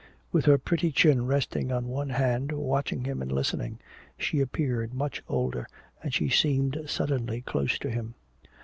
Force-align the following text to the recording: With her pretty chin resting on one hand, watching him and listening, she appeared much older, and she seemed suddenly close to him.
With 0.31 0.45
her 0.45 0.57
pretty 0.57 0.91
chin 0.91 1.27
resting 1.27 1.71
on 1.71 1.85
one 1.85 2.09
hand, 2.09 2.51
watching 2.51 3.03
him 3.03 3.21
and 3.21 3.31
listening, 3.31 3.77
she 4.17 4.39
appeared 4.39 4.95
much 4.95 5.21
older, 5.29 5.67
and 6.01 6.11
she 6.11 6.27
seemed 6.27 6.85
suddenly 6.87 7.41
close 7.41 7.77
to 7.77 7.91
him. 7.91 8.15